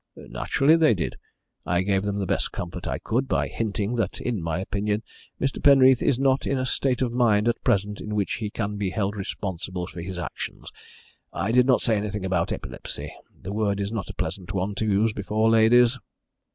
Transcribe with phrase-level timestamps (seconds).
[0.15, 1.19] "Naturally they did.
[1.63, 5.03] I gave them the best comfort I could by hinting that in my opinion
[5.39, 5.61] Mr.
[5.63, 8.89] Penreath is not in a state of mind at present in which he can be
[8.89, 10.71] held responsible for his actions.
[11.31, 14.87] I did not say anything about epilepsy the word is not a pleasant one to
[14.87, 15.99] use before ladies."